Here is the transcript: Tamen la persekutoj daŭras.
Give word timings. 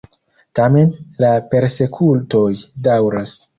Tamen 0.59 0.89
la 1.25 1.29
persekutoj 1.53 2.45
daŭras. 2.91 3.39